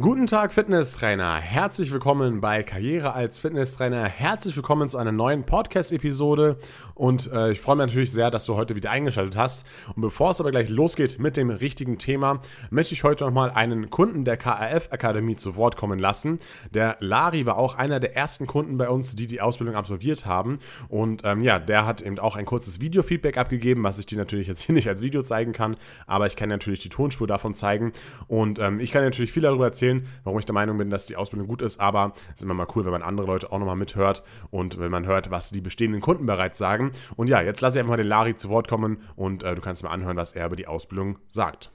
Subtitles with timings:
[0.00, 1.40] Guten Tag, Fitnesstrainer.
[1.40, 4.04] Herzlich willkommen bei Karriere als Fitnesstrainer.
[4.04, 6.56] Herzlich willkommen zu einer neuen Podcast-Episode.
[6.94, 9.66] Und äh, ich freue mich natürlich sehr, dass du heute wieder eingeschaltet hast.
[9.96, 12.40] Und bevor es aber gleich losgeht mit dem richtigen Thema,
[12.70, 16.38] möchte ich heute nochmal einen Kunden der KRF Akademie zu Wort kommen lassen.
[16.72, 20.60] Der Lari war auch einer der ersten Kunden bei uns, die die Ausbildung absolviert haben.
[20.88, 24.46] Und ähm, ja, der hat eben auch ein kurzes Video-Feedback abgegeben, was ich dir natürlich
[24.46, 25.76] jetzt hier nicht als Video zeigen kann.
[26.06, 27.90] Aber ich kann natürlich die Tonspur davon zeigen.
[28.28, 31.06] Und ähm, ich kann natürlich viel darüber erzählen erzählen, warum ich der Meinung bin, dass
[31.06, 33.58] die Ausbildung gut ist, aber es ist immer mal cool, wenn man andere Leute auch
[33.58, 36.92] nochmal mithört und wenn man hört, was die bestehenden Kunden bereits sagen.
[37.16, 39.60] Und ja, jetzt lasse ich einfach mal den Lari zu Wort kommen und äh, du
[39.60, 41.70] kannst mal anhören, was er über die Ausbildung sagt.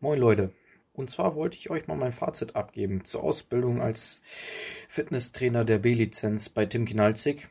[0.00, 0.52] Moin Leute.
[0.92, 4.20] Und zwar wollte ich euch mal mein Fazit abgeben zur Ausbildung als
[4.88, 7.46] Fitnesstrainer der B-Lizenz bei Tim Kinalzig.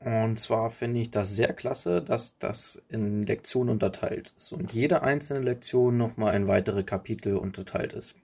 [0.00, 5.02] Und zwar finde ich das sehr klasse, dass das in Lektionen unterteilt ist und jede
[5.02, 8.16] einzelne Lektion nochmal in weitere Kapitel unterteilt ist.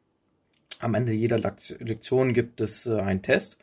[0.80, 3.58] Am Ende jeder Lektion gibt es äh, einen Test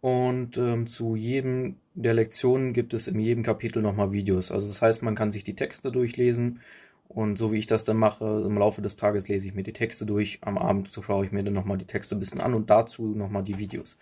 [0.00, 4.50] und ähm, zu jedem der Lektionen gibt es in jedem Kapitel nochmal Videos.
[4.50, 6.60] Also das heißt, man kann sich die Texte durchlesen
[7.08, 9.72] und so wie ich das dann mache, im Laufe des Tages lese ich mir die
[9.72, 12.68] Texte durch, am Abend schaue ich mir dann nochmal die Texte ein bisschen an und
[12.70, 13.98] dazu nochmal die Videos.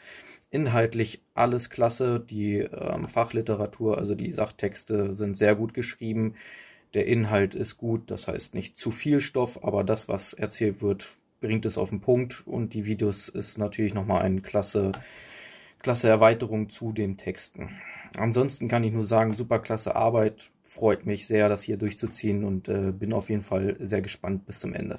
[0.50, 6.34] Inhaltlich alles klasse, die ähm, Fachliteratur, also die Sachtexte sind sehr gut geschrieben.
[6.94, 11.16] Der Inhalt ist gut, das heißt nicht zu viel Stoff, aber das, was erzählt wird,
[11.40, 14.92] bringt es auf den Punkt und die Videos ist natürlich nochmal eine klasse,
[15.80, 17.70] klasse Erweiterung zu den Texten.
[18.16, 22.68] Ansonsten kann ich nur sagen, super klasse Arbeit, freut mich sehr, das hier durchzuziehen und
[22.68, 24.98] äh, bin auf jeden Fall sehr gespannt bis zum Ende.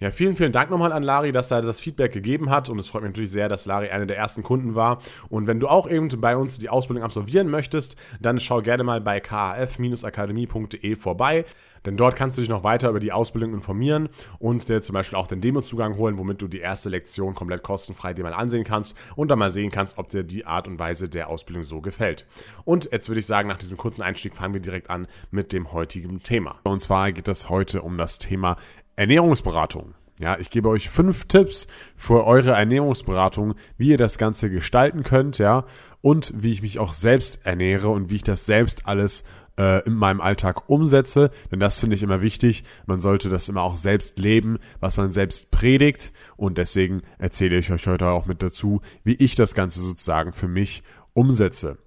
[0.00, 2.68] Ja, vielen, vielen Dank nochmal an Lari, dass er das Feedback gegeben hat.
[2.68, 4.98] Und es freut mich natürlich sehr, dass Lari einer der ersten Kunden war.
[5.28, 9.00] Und wenn du auch eben bei uns die Ausbildung absolvieren möchtest, dann schau gerne mal
[9.00, 11.44] bei kaf-akademie.de vorbei.
[11.86, 14.08] Denn dort kannst du dich noch weiter über die Ausbildung informieren
[14.38, 18.14] und dir zum Beispiel auch den Demozugang holen, womit du die erste Lektion komplett kostenfrei
[18.14, 21.08] dir mal ansehen kannst und dann mal sehen kannst, ob dir die Art und Weise
[21.08, 22.26] der Ausbildung so gefällt.
[22.64, 25.72] Und jetzt würde ich sagen, nach diesem kurzen Einstieg fangen wir direkt an mit dem
[25.72, 26.56] heutigen Thema.
[26.64, 28.56] Und zwar geht es heute um das Thema
[28.96, 29.94] Ernährungsberatung.
[30.20, 31.66] Ja, ich gebe euch fünf Tipps
[31.96, 35.64] für eure Ernährungsberatung, wie ihr das Ganze gestalten könnt, ja,
[36.02, 39.24] und wie ich mich auch selbst ernähre und wie ich das selbst alles
[39.58, 42.64] äh, in meinem Alltag umsetze, denn das finde ich immer wichtig.
[42.86, 47.72] Man sollte das immer auch selbst leben, was man selbst predigt und deswegen erzähle ich
[47.72, 51.78] euch heute auch mit dazu, wie ich das Ganze sozusagen für mich umsetze.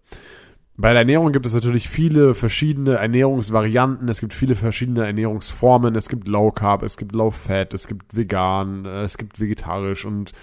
[0.80, 6.08] Bei der Ernährung gibt es natürlich viele verschiedene Ernährungsvarianten, es gibt viele verschiedene Ernährungsformen, es
[6.08, 10.34] gibt Low Carb, es gibt Low Fat, es gibt vegan, äh, es gibt vegetarisch und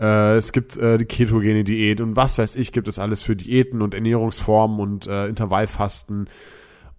[0.00, 3.36] äh, es gibt äh, die ketogene Diät und was weiß ich, gibt es alles für
[3.36, 6.26] Diäten und Ernährungsformen und äh, Intervallfasten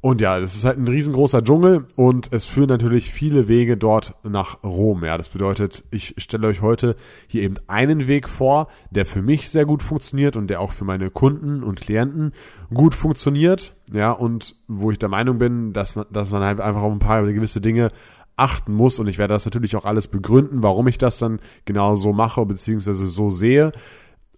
[0.03, 4.15] und ja, das ist halt ein riesengroßer Dschungel und es führen natürlich viele Wege dort
[4.23, 5.05] nach Rom.
[5.05, 6.97] Ja, das bedeutet, ich stelle euch heute
[7.27, 10.83] hier eben einen Weg vor, der für mich sehr gut funktioniert und der auch für
[10.83, 12.33] meine Kunden und Klienten
[12.73, 13.77] gut funktioniert.
[13.93, 16.99] Ja, und wo ich der Meinung bin, dass man, dass man halt einfach auf ein
[16.99, 17.89] paar gewisse Dinge
[18.35, 21.95] achten muss und ich werde das natürlich auch alles begründen, warum ich das dann genau
[21.95, 23.71] so mache beziehungsweise so sehe.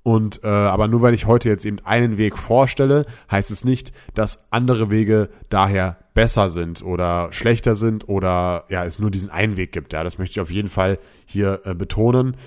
[0.06, 3.92] Und äh, aber nur weil ich heute jetzt eben einen Weg vorstelle, heißt es nicht,
[4.14, 9.58] dass andere Wege daher besser sind oder schlechter sind oder ja es nur diesen einen
[9.58, 9.94] Weg gibt.
[9.94, 12.38] Ja, das möchte ich auf jeden Fall hier äh, betonen.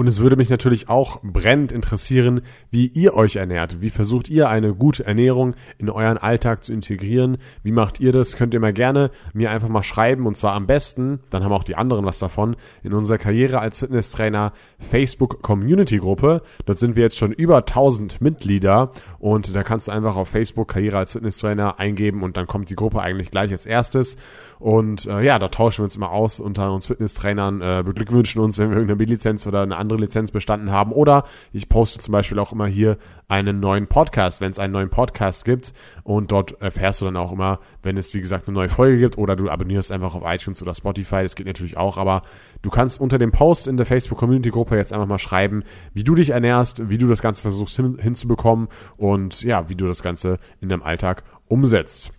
[0.00, 2.40] Und es würde mich natürlich auch brennend interessieren,
[2.70, 3.82] wie ihr euch ernährt.
[3.82, 7.36] Wie versucht ihr eine gute Ernährung in euren Alltag zu integrieren?
[7.62, 8.36] Wie macht ihr das?
[8.36, 10.26] Könnt ihr mal gerne mir einfach mal schreiben.
[10.26, 13.80] Und zwar am besten, dann haben auch die anderen was davon, in unserer Karriere als
[13.80, 16.40] Fitnesstrainer Facebook Community Gruppe.
[16.64, 18.92] Dort sind wir jetzt schon über 1000 Mitglieder.
[19.18, 22.74] Und da kannst du einfach auf Facebook Karriere als Fitnesstrainer eingeben und dann kommt die
[22.74, 24.16] Gruppe eigentlich gleich als erstes.
[24.58, 28.56] Und äh, ja, da tauschen wir uns immer aus unter uns Fitnesstrainern, äh, beglückwünschen uns,
[28.58, 30.92] wenn wir irgendeine B-Lizenz oder eine andere andere Lizenz bestanden haben.
[30.92, 32.96] Oder ich poste zum Beispiel auch immer hier
[33.28, 35.72] einen neuen Podcast, wenn es einen neuen Podcast gibt.
[36.02, 39.18] Und dort erfährst du dann auch immer, wenn es, wie gesagt, eine neue Folge gibt
[39.18, 41.22] oder du abonnierst einfach auf iTunes oder Spotify.
[41.22, 41.96] Das geht natürlich auch.
[41.96, 42.22] Aber
[42.62, 46.04] du kannst unter dem Post in der Facebook Community Gruppe jetzt einfach mal schreiben, wie
[46.04, 50.02] du dich ernährst, wie du das Ganze versuchst hin, hinzubekommen und ja, wie du das
[50.02, 52.12] Ganze in deinem Alltag umsetzt.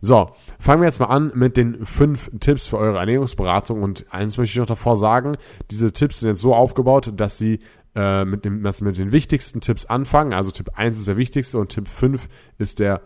[0.00, 0.30] So,
[0.60, 3.82] fangen wir jetzt mal an mit den fünf Tipps für eure Ernährungsberatung.
[3.82, 5.36] Und eins möchte ich noch davor sagen,
[5.70, 7.60] diese Tipps sind jetzt so aufgebaut, dass sie
[7.94, 10.32] äh, mit, dem, dass mit den wichtigsten Tipps anfangen.
[10.32, 13.02] Also Tipp 1 ist der wichtigste und Tipp 5 ist der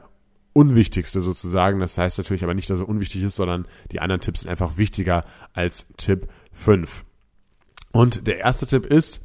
[0.53, 1.81] unwichtigste sozusagen.
[1.81, 4.77] Das heißt natürlich aber nicht, dass er unwichtig ist, sondern die anderen Tipps sind einfach
[4.77, 5.25] wichtiger
[5.55, 7.05] als Tipp 5.
[7.93, 9.23] Und der erste Tipp ist,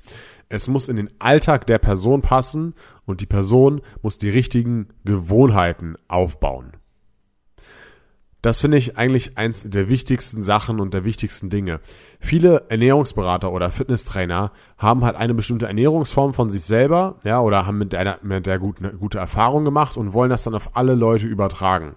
[0.49, 2.73] es muss in den Alltag der Person passen
[3.05, 6.73] und die Person muss die richtigen Gewohnheiten aufbauen.
[8.41, 11.79] Das finde ich eigentlich eins der wichtigsten Sachen und der wichtigsten Dinge.
[12.19, 17.79] Viele Ernährungsberater oder Fitnesstrainer haben halt eine bestimmte Ernährungsform von sich selber, ja, oder haben
[17.79, 20.93] mit der, mit der gut, eine gute Erfahrung gemacht und wollen das dann auf alle
[20.93, 21.95] Leute übertragen.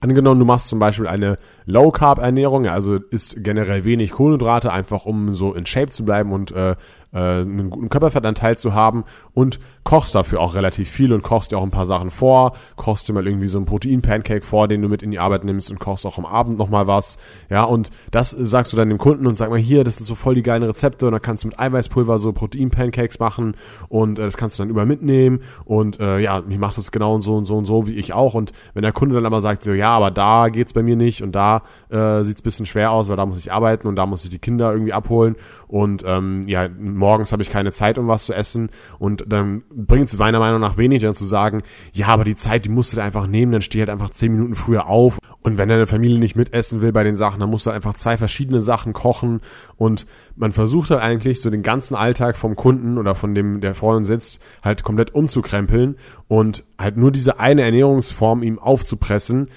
[0.00, 1.36] Angenommen, du machst zum Beispiel eine
[1.66, 6.76] Low-Carb-Ernährung, also isst generell wenig Kohlenhydrate, einfach um so in Shape zu bleiben und äh,
[7.12, 9.04] äh, einen guten Körperfettanteil zu haben
[9.34, 13.08] und kochst dafür auch relativ viel und kochst dir auch ein paar Sachen vor, kochst
[13.08, 15.78] dir mal irgendwie so ein Protein-Pancake vor, den du mit in die Arbeit nimmst und
[15.78, 17.18] kochst auch am Abend nochmal was,
[17.50, 20.14] ja, und das sagst du dann dem Kunden und sag mal hier, das sind so
[20.14, 23.54] voll die geilen Rezepte und dann kannst du mit Eiweißpulver so Protein-Pancakes machen
[23.88, 27.14] und äh, das kannst du dann über mitnehmen und äh, ja, ich mache das genau
[27.14, 28.34] und so und so und so, wie ich auch.
[28.34, 31.22] Und wenn der Kunde dann aber sagt, so ja, aber da geht's bei mir nicht
[31.22, 31.51] und da
[31.90, 34.38] äh, sieht's bisschen schwer aus, weil da muss ich arbeiten und da muss ich die
[34.38, 35.36] Kinder irgendwie abholen
[35.72, 38.68] und ähm, ja, morgens habe ich keine Zeit, um was zu essen.
[38.98, 41.62] Und dann bringt es meiner Meinung nach wenig, dann zu sagen,
[41.92, 44.32] ja, aber die Zeit, die musst du da einfach nehmen, dann steh halt einfach zehn
[44.32, 45.16] Minuten früher auf.
[45.40, 48.18] Und wenn deine Familie nicht mitessen will bei den Sachen, dann musst du einfach zwei
[48.18, 49.40] verschiedene Sachen kochen.
[49.76, 50.06] Und
[50.36, 53.96] man versucht halt eigentlich so den ganzen Alltag vom Kunden oder von dem, der vor
[53.96, 55.96] uns sitzt, halt komplett umzukrempeln
[56.28, 59.48] und halt nur diese eine Ernährungsform ihm aufzupressen,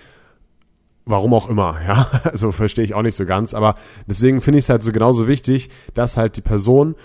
[1.06, 2.07] warum auch immer, ja.
[2.24, 3.54] Also verstehe ich auch nicht so ganz.
[3.54, 3.75] Aber
[4.07, 6.96] deswegen finde ich es halt so genauso wichtig, dass halt die Person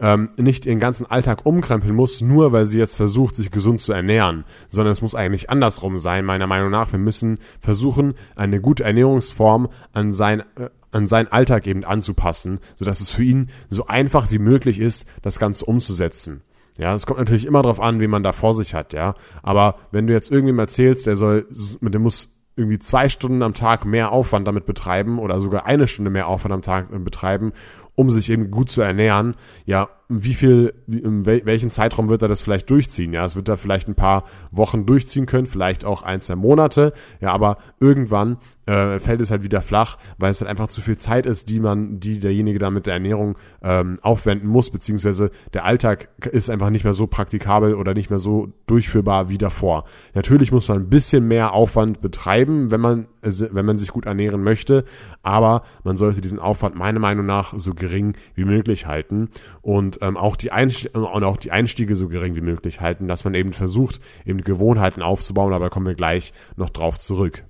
[0.00, 3.92] ähm, nicht ihren ganzen Alltag umkrempeln muss, nur weil sie jetzt versucht, sich gesund zu
[3.92, 6.92] ernähren, sondern es muss eigentlich andersrum sein, meiner Meinung nach.
[6.92, 12.86] Wir müssen versuchen, eine gute Ernährungsform an sein äh, an seinen Alltag eben anzupassen, so
[12.86, 16.40] dass es für ihn so einfach wie möglich ist, das Ganze umzusetzen.
[16.78, 19.14] Ja, es kommt natürlich immer darauf an, wie man da vor sich hat, ja.
[19.42, 21.46] Aber wenn du jetzt irgendwem erzählst, der soll,
[21.82, 26.10] der muss irgendwie zwei Stunden am Tag mehr Aufwand damit betreiben oder sogar eine Stunde
[26.10, 27.52] mehr Aufwand am Tag betreiben,
[27.94, 32.40] um sich eben gut zu ernähren, ja, wie viel, in welchen Zeitraum wird er das
[32.40, 33.12] vielleicht durchziehen?
[33.12, 36.94] Ja, es wird da vielleicht ein paar Wochen durchziehen können, vielleicht auch ein, zwei Monate,
[37.20, 40.96] ja, aber irgendwann äh, fällt es halt wieder flach, weil es halt einfach zu viel
[40.96, 45.66] Zeit ist, die man, die derjenige da mit der Ernährung ähm, aufwenden muss, beziehungsweise der
[45.66, 49.84] Alltag ist einfach nicht mehr so praktikabel oder nicht mehr so durchführbar wie davor.
[50.14, 54.42] Natürlich muss man ein bisschen mehr Aufwand betreiben, wenn man, wenn man sich gut ernähren
[54.42, 54.84] möchte,
[55.22, 59.28] aber man sollte diesen Aufwand meiner Meinung nach so gering wie möglich halten
[59.62, 63.24] und ähm, auch die Einstiege, und auch die Einstiege so gering wie möglich halten, dass
[63.24, 67.44] man eben versucht, eben Gewohnheiten aufzubauen, aber kommen wir gleich noch drauf zurück.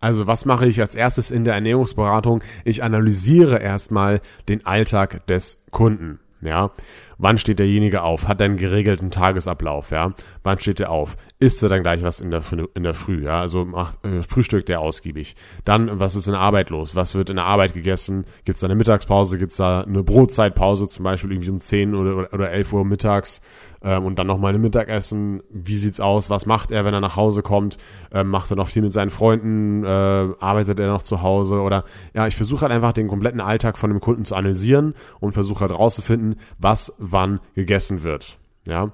[0.00, 2.42] Also was mache ich als erstes in der Ernährungsberatung?
[2.64, 6.18] Ich analysiere erstmal den Alltag des Kunden.
[6.40, 6.72] Ja,
[7.18, 8.26] wann steht derjenige auf?
[8.26, 9.92] Hat er einen geregelten Tagesablauf?
[9.92, 10.12] Ja,
[10.42, 11.16] wann steht er auf?
[11.42, 12.42] Isst er dann gleich was in der,
[12.74, 13.24] in der Früh?
[13.24, 15.34] Ja, also macht, äh, frühstückt er ausgiebig.
[15.64, 16.94] Dann, was ist in der Arbeit los?
[16.94, 18.24] Was wird in der Arbeit gegessen?
[18.44, 19.38] Gibt es da eine Mittagspause?
[19.38, 23.40] Gibt es da eine Brotzeitpause, zum Beispiel irgendwie um 10 oder, oder 11 Uhr mittags?
[23.84, 25.42] ähm, und dann nochmal ein Mittagessen.
[25.50, 26.30] Wie sieht's aus?
[26.30, 27.78] Was macht er, wenn er nach Hause kommt?
[28.12, 29.84] Ähm, macht er noch viel mit seinen Freunden?
[29.84, 31.60] Äh, arbeitet er noch zu Hause?
[31.60, 31.84] Oder
[32.14, 35.62] ja, ich versuche halt einfach den kompletten Alltag von dem Kunden zu analysieren und versuche
[35.62, 38.38] halt rauszufinden, was wann gegessen wird.
[38.66, 38.92] Ja,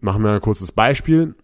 [0.00, 1.34] machen wir ein kurzes Beispiel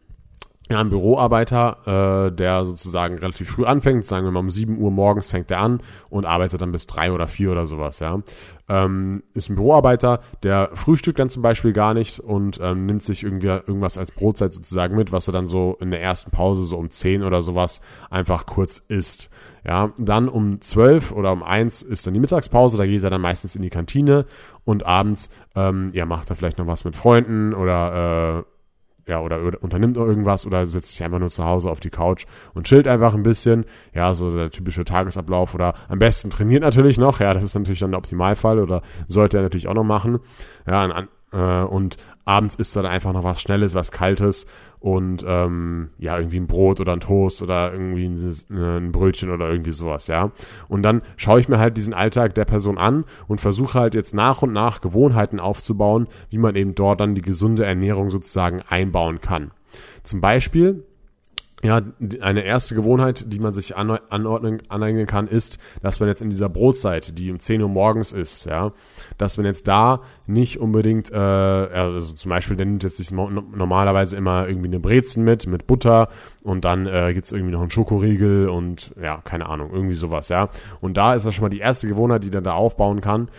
[0.70, 4.91] ja, ein Büroarbeiter, äh, der sozusagen relativ früh anfängt, sagen wir mal um 7 Uhr
[4.91, 5.81] morgens fängt er an
[6.11, 8.20] und arbeitet dann bis drei oder vier oder sowas, ja.
[8.69, 13.25] Ähm, ist ein Büroarbeiter, der frühstückt dann zum Beispiel gar nicht und ähm, nimmt sich
[13.25, 16.76] irgendwie irgendwas als Brotzeit sozusagen mit, was er dann so in der ersten Pause so
[16.76, 17.81] um 10 oder sowas
[18.11, 19.31] einfach kurz isst.
[19.64, 23.23] Ja, dann um 12 oder um 1 ist dann die Mittagspause, da geht er dann
[23.23, 24.26] meistens in die Kantine
[24.64, 28.58] und abends, ähm, ja, macht er vielleicht noch was mit Freunden oder äh,
[29.09, 32.27] ja, oder, oder unternimmt irgendwas oder setzt sich einfach nur zu Hause auf die Couch
[32.55, 33.65] und chillt einfach ein bisschen.
[33.95, 37.21] Ja, so der typische Tagesablauf oder am besten trainiert natürlich noch.
[37.21, 40.19] Ja, das ist natürlich dann der Optimalfall oder sollte er natürlich auch noch machen.
[40.67, 44.47] Ja, an, äh, und abends isst er dann einfach noch was Schnelles, was Kaltes
[44.80, 49.30] und ähm, ja, irgendwie ein Brot oder ein Toast oder irgendwie ein, äh, ein, Brötchen
[49.30, 50.30] oder irgendwie sowas, ja.
[50.68, 54.14] Und dann schaue ich mir halt diesen Alltag der Person an und versuche halt jetzt
[54.14, 59.20] nach und nach Gewohnheiten aufzubauen, wie man eben dort dann die gesunde Ernährung sozusagen einbauen
[59.20, 59.50] kann.
[60.02, 60.85] Zum Beispiel
[61.65, 61.81] ja,
[62.21, 66.49] eine erste Gewohnheit, die man sich anordnen, aneignen kann, ist, dass man jetzt in dieser
[66.49, 68.71] Brotzeit, die um 10 Uhr morgens ist, ja,
[69.17, 74.17] dass man jetzt da nicht unbedingt, äh, also zum Beispiel, der nimmt jetzt sich normalerweise
[74.17, 76.09] immer irgendwie eine Brezen mit, mit Butter
[76.43, 80.50] und dann äh, gibt's irgendwie noch einen Schokoriegel und ja, keine Ahnung, irgendwie sowas, ja.
[80.81, 83.31] Und da ist das schon mal die erste Gewohnheit, die der da aufbauen kann,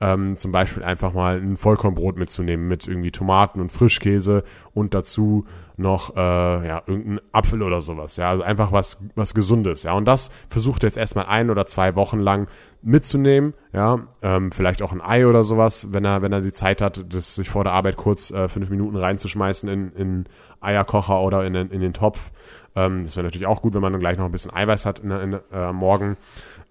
[0.00, 5.46] ähm, zum Beispiel einfach mal ein Vollkornbrot mitzunehmen mit irgendwie Tomaten und Frischkäse und dazu
[5.76, 8.16] noch äh, ja irgendein Apfel oder sowas.
[8.16, 9.82] Ja, also einfach was was Gesundes.
[9.82, 12.48] Ja, und das versucht jetzt erstmal ein oder zwei Wochen lang
[12.82, 13.54] mitzunehmen.
[13.72, 17.04] Ja, ähm, vielleicht auch ein Ei oder sowas, wenn er wenn er die Zeit hat,
[17.12, 20.24] das sich vor der Arbeit kurz äh, fünf Minuten reinzuschmeißen in, in
[20.60, 22.30] Eierkocher oder in, in den Topf.
[22.74, 25.00] Ähm, das wäre natürlich auch gut, wenn man dann gleich noch ein bisschen Eiweiß hat
[25.00, 26.16] in, in, äh, morgen.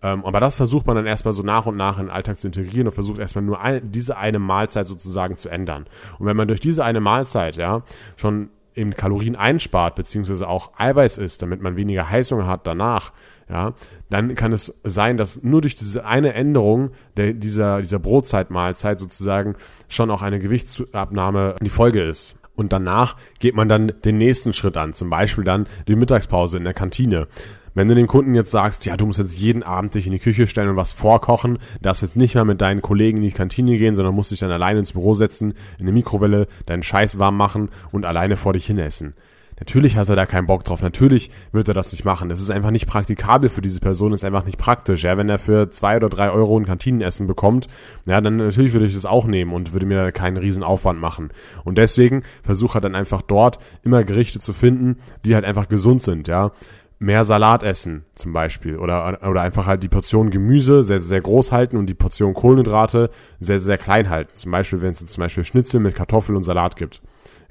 [0.02, 2.48] Ähm, aber das versucht man dann erstmal so nach und nach in den Alltag zu
[2.48, 5.86] integrieren und versucht erstmal nur ein, diese eine Mahlzeit sozusagen zu ändern.
[6.20, 7.82] Und wenn man durch diese eine Mahlzeit, ja,
[8.16, 13.12] schon eben Kalorien einspart, beziehungsweise auch Eiweiß isst, damit man weniger Heißhunger hat danach,
[13.50, 13.74] ja,
[14.10, 19.56] dann kann es sein, dass nur durch diese eine Änderung der, dieser, dieser Brotzeitmahlzeit sozusagen
[19.88, 22.40] schon auch eine Gewichtsabnahme die Folge ist.
[22.56, 26.64] Und danach geht man dann den nächsten Schritt an, zum Beispiel dann die Mittagspause in
[26.64, 27.28] der Kantine.
[27.76, 30.20] Wenn du den Kunden jetzt sagst, ja, du musst jetzt jeden Abend dich in die
[30.20, 33.78] Küche stellen und was vorkochen, darfst jetzt nicht mehr mit deinen Kollegen in die Kantine
[33.78, 37.36] gehen, sondern musst dich dann alleine ins Büro setzen, in eine Mikrowelle, deinen Scheiß warm
[37.36, 39.14] machen und alleine vor dich hin essen.
[39.60, 40.82] Natürlich hat er da keinen Bock drauf.
[40.82, 42.30] Natürlich wird er das nicht machen.
[42.30, 45.04] Das ist einfach nicht praktikabel für diese Person, ist einfach nicht praktisch.
[45.04, 47.68] Ja, wenn er für zwei oder drei Euro ein Kantinenessen bekommt,
[48.06, 51.30] ja, dann natürlich würde ich das auch nehmen und würde mir keinen riesen Aufwand machen.
[51.66, 56.02] Und deswegen versuche er dann einfach dort immer Gerichte zu finden, die halt einfach gesund
[56.02, 56.52] sind, ja
[57.00, 61.52] mehr Salat essen zum Beispiel oder, oder einfach halt die Portion Gemüse sehr, sehr groß
[61.52, 63.10] halten und die Portion Kohlenhydrate
[63.40, 64.32] sehr, sehr klein halten.
[64.34, 67.02] Zum Beispiel, wenn es zum Beispiel Schnitzel mit Kartoffeln und Salat gibt.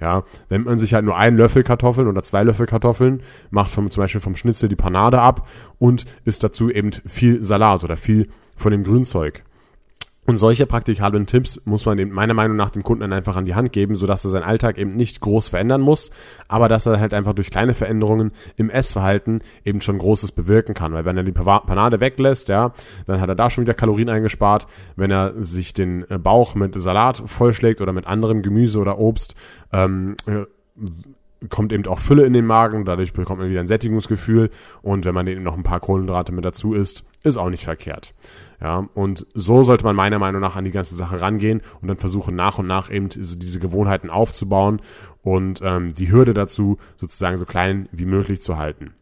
[0.01, 3.91] Ja, nimmt man sich halt nur einen Löffel Kartoffeln oder zwei Löffel Kartoffeln, macht vom,
[3.91, 5.49] zum Beispiel vom Schnitzel die Panade ab
[5.79, 9.45] und isst dazu eben viel Salat oder viel von dem Grünzeug.
[10.27, 13.45] Und solche praktikablen Tipps muss man eben meiner Meinung nach dem Kunden dann einfach an
[13.45, 16.11] die Hand geben, sodass er seinen Alltag eben nicht groß verändern muss,
[16.49, 20.95] aber dass er halt einfach durch kleine Veränderungen im Essverhalten eben schon Großes bewirken kann.
[20.95, 22.73] Weil wenn er die Panade weglässt, ja,
[23.07, 24.67] dann hat er da schon wieder Kalorien eingespart.
[24.97, 29.35] Wenn er sich den äh, Bauch mit Salat vollschlägt oder mit anderem Gemüse oder Obst,
[29.73, 30.47] ähm, äh,
[31.49, 34.51] kommt eben auch Fülle in den Magen, dadurch bekommt man wieder ein Sättigungsgefühl
[34.83, 38.15] und wenn man eben noch ein paar Kohlenhydrate mit dazu isst, ist auch nicht verkehrt.
[38.61, 41.97] Ja, und so sollte man meiner Meinung nach an die ganze Sache rangehen und dann
[41.97, 44.81] versuchen nach und nach eben diese, Gewohnheiten aufzubauen
[45.23, 48.95] und ähm, die Hürde dazu sozusagen so klein wie möglich zu halten.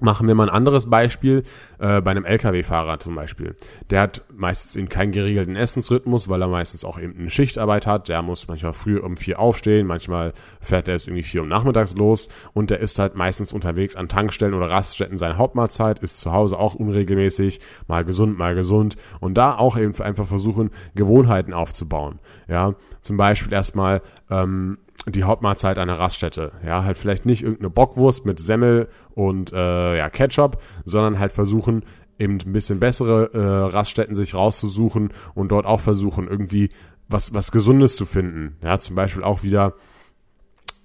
[0.00, 1.42] Machen wir mal ein anderes Beispiel
[1.78, 3.54] äh, bei einem Lkw-Fahrer zum Beispiel.
[3.90, 8.08] Der hat meistens eben keinen geregelten Essensrhythmus, weil er meistens auch eben eine Schichtarbeit hat.
[8.08, 11.94] Der muss manchmal früh um vier aufstehen, manchmal fährt er erst irgendwie vier Uhr nachmittags
[11.96, 16.32] los und der ist halt meistens unterwegs an Tankstellen oder Raststätten seine Hauptmahlzeit, ist zu
[16.32, 22.20] Hause auch unregelmäßig, mal gesund, mal gesund und da auch eben einfach versuchen, Gewohnheiten aufzubauen.
[22.48, 26.52] Ja, zum Beispiel erstmal ähm, die Hauptmahlzeit einer Raststätte.
[26.64, 31.84] Ja, halt vielleicht nicht irgendeine Bockwurst mit Semmel und äh, ja, Ketchup, sondern halt versuchen,
[32.18, 36.70] eben ein bisschen bessere äh, Raststätten sich rauszusuchen und dort auch versuchen, irgendwie
[37.08, 38.56] was, was Gesundes zu finden.
[38.62, 39.74] Ja, zum Beispiel auch wieder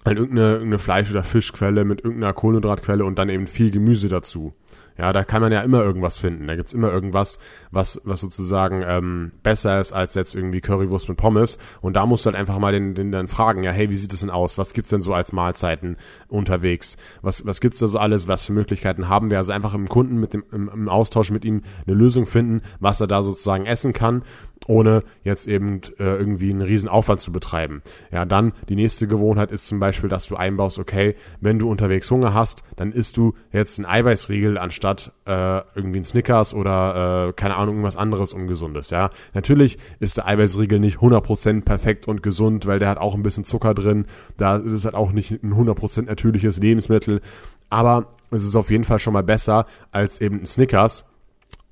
[0.06, 4.54] halt irgendeine, irgendeine Fleisch- oder Fischquelle mit irgendeiner Kohlenhydratquelle und dann eben viel Gemüse dazu.
[4.98, 6.48] Ja, da kann man ja immer irgendwas finden.
[6.48, 7.38] Da gibt's immer irgendwas,
[7.72, 11.58] was, was sozusagen ähm, besser ist als jetzt irgendwie Currywurst mit Pommes.
[11.82, 14.14] Und da musst du halt einfach mal den, den dann fragen, ja, hey, wie sieht
[14.14, 14.58] das denn aus?
[14.58, 15.98] Was gibt's denn so als Mahlzeiten
[16.30, 16.96] unterwegs?
[17.22, 18.30] Was, was gibt's da so alles?
[18.30, 19.38] Was für Möglichkeiten haben wir?
[19.38, 23.02] Also einfach im Kunden mit dem, im, im Austausch mit ihm eine Lösung finden, was
[23.02, 24.24] er da sozusagen essen kann
[24.68, 27.82] ohne jetzt eben äh, irgendwie einen riesen Aufwand zu betreiben.
[28.12, 32.10] Ja, dann die nächste Gewohnheit ist zum Beispiel, dass du einbaust, okay, wenn du unterwegs
[32.12, 37.34] Hunger hast, dann isst du jetzt einen Eiweißriegel anstatt äh, irgendwie einen Snickers oder äh,
[37.34, 38.90] keine Ahnung, irgendwas anderes Ungesundes.
[38.90, 43.24] Ja, natürlich ist der Eiweißriegel nicht 100% perfekt und gesund, weil der hat auch ein
[43.24, 44.06] bisschen Zucker drin.
[44.38, 47.22] Da ist es halt auch nicht ein 100% natürliches Lebensmittel,
[47.70, 51.06] aber es ist auf jeden Fall schon mal besser als eben ein Snickers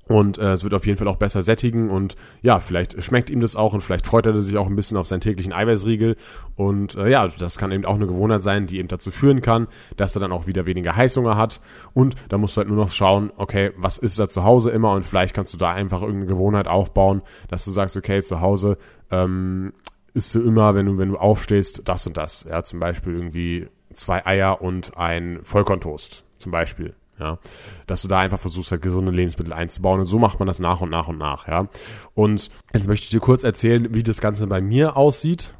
[0.06, 3.40] und äh, es wird auf jeden Fall auch besser sättigen und ja, vielleicht schmeckt ihm
[3.40, 6.16] das auch und vielleicht freut er sich auch ein bisschen auf seinen täglichen Eiweißriegel.
[6.56, 9.66] Und äh, ja, das kann eben auch eine Gewohnheit sein, die eben dazu führen kann,
[9.96, 11.60] dass er dann auch wieder weniger Heißhunger hat.
[11.94, 14.92] Und da musst du halt nur noch schauen, okay, was ist da zu Hause immer
[14.92, 18.76] und vielleicht kannst du da einfach irgendeine Gewohnheit aufbauen, dass du sagst, okay, zu Hause
[19.10, 19.72] ähm,
[20.12, 22.46] isst du immer, wenn du, wenn du aufstehst, das und das.
[22.48, 26.94] Ja, zum Beispiel irgendwie zwei Eier und ein Vollkorntoast, zum Beispiel.
[27.18, 27.38] Ja,
[27.86, 30.00] dass du da einfach versuchst, halt gesunde Lebensmittel einzubauen.
[30.00, 31.68] Und so macht man das nach und nach und nach, ja.
[32.14, 35.54] Und jetzt möchte ich dir kurz erzählen, wie das Ganze bei mir aussieht.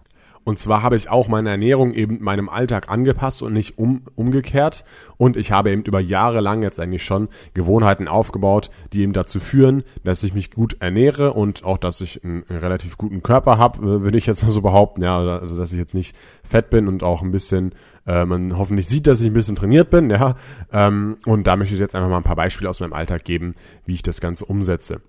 [0.45, 4.85] Und zwar habe ich auch meine Ernährung eben meinem Alltag angepasst und nicht um, umgekehrt.
[5.17, 9.41] Und ich habe eben über Jahre lang jetzt eigentlich schon Gewohnheiten aufgebaut, die eben dazu
[9.41, 13.59] führen, dass ich mich gut ernähre und auch, dass ich einen, einen relativ guten Körper
[13.59, 15.03] habe, äh, würde ich jetzt mal so behaupten.
[15.03, 17.73] Ja, also dass ich jetzt nicht fett bin und auch ein bisschen
[18.07, 20.37] äh, man hoffentlich sieht, dass ich ein bisschen trainiert bin, ja.
[20.73, 23.55] Ähm, und da möchte ich jetzt einfach mal ein paar Beispiele aus meinem Alltag geben,
[23.87, 25.01] wie ich das Ganze umsetze.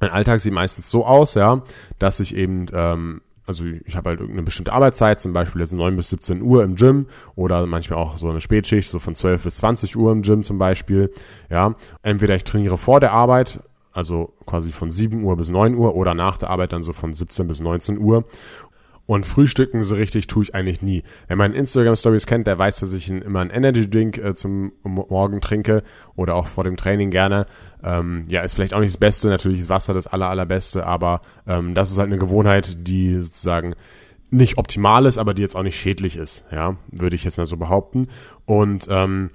[0.00, 1.62] mein Alltag sieht meistens so aus, ja,
[1.98, 5.96] dass ich eben, ähm, also ich habe halt irgendeine bestimmte Arbeitszeit, zum Beispiel jetzt 9
[5.96, 9.56] bis 17 Uhr im Gym oder manchmal auch so eine Spätschicht, so von 12 bis
[9.56, 11.12] 20 Uhr im Gym zum Beispiel,
[11.50, 11.74] ja.
[12.02, 13.58] Entweder ich trainiere vor der Arbeit,
[13.92, 17.12] also quasi von 7 Uhr bis 9 Uhr oder nach der Arbeit dann so von
[17.12, 18.24] 17 bis 19 Uhr
[19.10, 21.02] und frühstücken so richtig tue ich eigentlich nie.
[21.26, 25.82] Wer meine Instagram-Stories kennt, der weiß, dass ich immer einen Energy-Drink äh, zum Morgen trinke
[26.14, 27.46] oder auch vor dem Training gerne.
[27.82, 31.22] Ähm, ja, ist vielleicht auch nicht das Beste, natürlich ist Wasser das aller, allerbeste, aber
[31.48, 33.74] ähm, das ist halt eine Gewohnheit, die sozusagen
[34.30, 37.46] nicht optimal ist, aber die jetzt auch nicht schädlich ist, ja, würde ich jetzt mal
[37.46, 38.06] so behaupten.
[38.44, 39.30] Und ähm,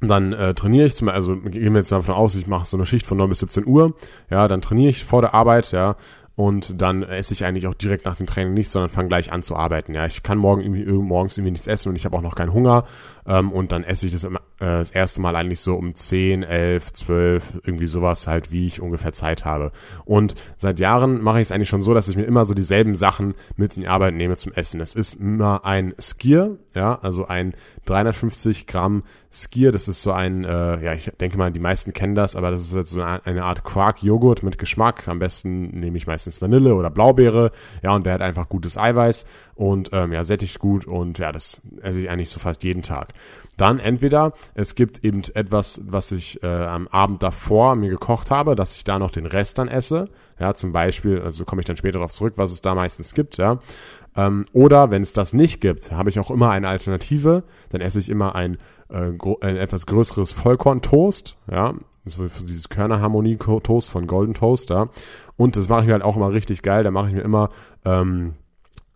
[0.00, 2.86] dann äh, trainiere ich zum also gehen wir jetzt davon aus, ich mache so eine
[2.86, 3.94] Schicht von 9 bis 17 Uhr,
[4.28, 5.94] ja, dann trainiere ich vor der Arbeit, ja,
[6.34, 9.42] und dann esse ich eigentlich auch direkt nach dem Training nichts, sondern fange gleich an
[9.42, 9.94] zu arbeiten.
[9.94, 12.54] Ja, ich kann morgen irgendwie morgens irgendwie nichts essen und ich habe auch noch keinen
[12.54, 12.84] Hunger
[13.26, 16.92] ähm, und dann esse ich das, äh, das erste Mal eigentlich so um 10, 11,
[16.92, 19.72] 12, irgendwie sowas halt, wie ich ungefähr Zeit habe.
[20.04, 22.96] Und seit Jahren mache ich es eigentlich schon so, dass ich mir immer so dieselben
[22.96, 24.80] Sachen mit in die Arbeit nehme zum Essen.
[24.80, 27.54] Es ist immer ein Skier, ja, also ein
[27.86, 29.72] 350 Gramm Skier.
[29.72, 32.60] Das ist so ein, äh, ja, ich denke mal, die meisten kennen das, aber das
[32.60, 35.08] ist jetzt so eine, Art Quark-Joghurt mit Geschmack.
[35.08, 37.50] Am besten nehme ich meistens Vanille oder Blaubeere.
[37.82, 39.24] Ja, und der hat einfach gutes Eiweiß
[39.54, 43.08] und ähm, ja, sättigt gut und ja, das esse ich eigentlich so fast jeden Tag.
[43.56, 48.56] Dann entweder es gibt eben etwas, was ich äh, am Abend davor mir gekocht habe,
[48.56, 50.08] dass ich da noch den Rest dann esse.
[50.38, 53.36] Ja, zum Beispiel, also komme ich dann später darauf zurück, was es da meistens gibt,
[53.36, 53.60] ja.
[54.16, 57.44] Ähm, oder wenn es das nicht gibt, habe ich auch immer eine Alternative.
[57.70, 61.74] Dann esse ich immer ein, äh, ein etwas größeres Vollkorn-Toast, ja.
[62.04, 64.88] Das ist dieses Körnerharmonie-Toast von Golden Toaster.
[65.36, 66.82] Und das mache ich mir halt auch immer richtig geil.
[66.82, 67.50] Da mache ich mir immer
[67.84, 68.34] ähm,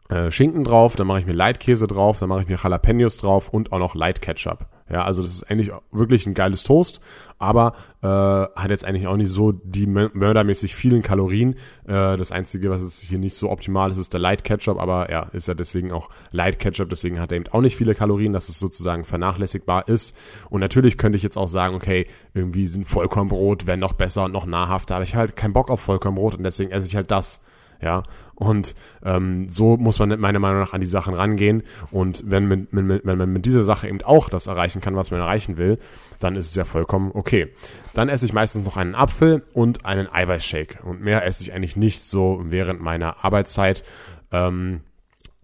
[0.09, 3.49] äh, Schinken drauf, dann mache ich mir Leitkäse drauf, dann mache ich mir Jalapenos drauf
[3.49, 4.67] und auch noch Light Ketchup.
[4.89, 7.01] Ja, also das ist eigentlich wirklich ein geiles Toast,
[7.39, 11.55] aber äh, hat jetzt eigentlich auch nicht so die mördermäßig vielen Kalorien.
[11.87, 15.11] Äh, das Einzige, was es hier nicht so optimal ist, ist der Light Ketchup, aber
[15.11, 18.33] ja, ist ja deswegen auch Light Ketchup, deswegen hat er eben auch nicht viele Kalorien,
[18.33, 20.15] dass es sozusagen vernachlässigbar ist.
[20.51, 24.33] Und natürlich könnte ich jetzt auch sagen, okay, irgendwie sind Vollkornbrot wäre noch besser und
[24.33, 27.11] noch nahrhafter, aber ich habe halt keinen Bock auf Vollkornbrot und deswegen esse ich halt
[27.11, 27.41] das.
[27.81, 28.05] Ja,
[28.35, 31.63] und ähm, so muss man meiner Meinung nach an die Sachen rangehen.
[31.91, 35.11] Und wenn, mit, mit, wenn man mit dieser Sache eben auch das erreichen kann, was
[35.11, 35.79] man erreichen will,
[36.19, 37.53] dann ist es ja vollkommen okay.
[37.95, 40.85] Dann esse ich meistens noch einen Apfel und einen Eiweißshake.
[40.85, 43.85] Und mehr esse ich eigentlich nicht so während meiner Arbeitszeit.
[44.33, 44.81] Ähm,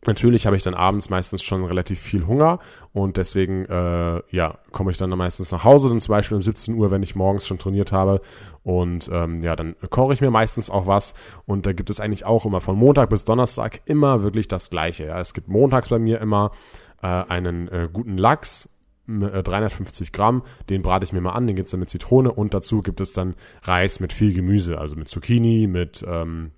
[0.05, 2.59] Natürlich habe ich dann abends meistens schon relativ viel Hunger
[2.93, 6.75] und deswegen äh, ja komme ich dann meistens nach Hause, dann zum Beispiel um 17
[6.75, 8.21] Uhr, wenn ich morgens schon trainiert habe
[8.65, 11.15] und ähm, ja, dann koche ich mir meistens auch was.
[11.47, 15.07] Und da gibt es eigentlich auch immer von Montag bis Donnerstag immer wirklich das Gleiche.
[15.07, 16.51] Ja, es gibt montags bei mir immer
[17.03, 18.69] äh, einen äh, guten Lachs
[19.07, 22.55] 350 äh, Gramm, den brate ich mir mal an, den gibt's dann mit Zitrone und
[22.55, 26.53] dazu gibt es dann Reis mit viel Gemüse, also mit Zucchini, mit ähm,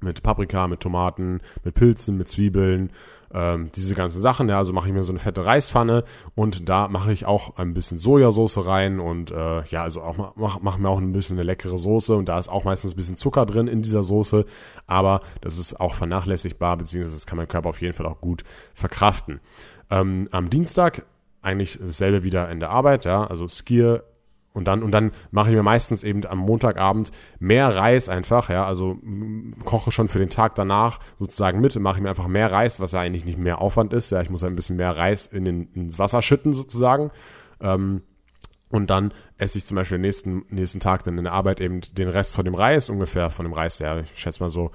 [0.00, 2.90] mit Paprika, mit Tomaten, mit Pilzen, mit Zwiebeln,
[3.32, 4.48] ähm, diese ganzen Sachen.
[4.48, 7.74] Ja, also mache ich mir so eine fette Reispfanne und da mache ich auch ein
[7.74, 11.44] bisschen Sojasauce rein und äh, ja, also auch mache mach mir auch ein bisschen eine
[11.44, 14.44] leckere Soße und da ist auch meistens ein bisschen Zucker drin in dieser Soße,
[14.86, 18.44] aber das ist auch vernachlässigbar, beziehungsweise das kann mein Körper auf jeden Fall auch gut
[18.74, 19.40] verkraften.
[19.90, 21.04] Ähm, am Dienstag
[21.42, 24.04] eigentlich dasselbe wieder in der Arbeit, ja, also Skier
[24.58, 28.66] und dann, und dann mache ich mir meistens eben am Montagabend mehr Reis einfach, ja,
[28.66, 28.98] also
[29.64, 32.90] koche schon für den Tag danach sozusagen mit, mache ich mir einfach mehr Reis, was
[32.90, 35.72] ja eigentlich nicht mehr Aufwand ist, ja, ich muss ein bisschen mehr Reis in den,
[35.74, 37.12] ins Wasser schütten sozusagen.
[37.60, 38.02] Ähm,
[38.70, 41.80] und dann esse ich zum Beispiel den nächsten, nächsten Tag dann in der Arbeit eben
[41.92, 44.72] den Rest von dem Reis, ungefähr von dem Reis, ja, ich schätze mal so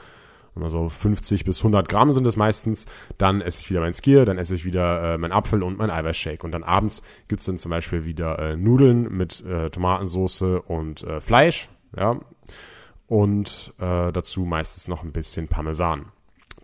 [0.55, 2.85] immer so 50 bis 100 Gramm sind es meistens.
[3.17, 5.89] Dann esse ich wieder mein Skier, dann esse ich wieder äh, mein Apfel und mein
[5.89, 6.43] Eiweißshake.
[6.43, 11.21] Und dann abends gibt's dann zum Beispiel wieder äh, Nudeln mit äh, Tomatensauce und äh,
[11.21, 12.19] Fleisch, ja.
[13.07, 16.05] Und äh, dazu meistens noch ein bisschen Parmesan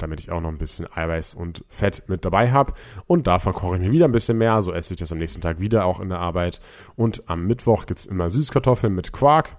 [0.02, 2.74] damit ich auch noch ein bisschen Eiweiß und Fett mit dabei habe.
[3.06, 4.62] Und davon koche ich mir wieder ein bisschen mehr.
[4.62, 6.60] So esse ich das am nächsten Tag wieder auch in der Arbeit.
[6.96, 9.58] Und am Mittwoch gibt's immer Süßkartoffeln mit Quark